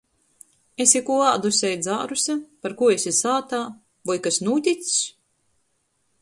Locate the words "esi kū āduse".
0.85-1.69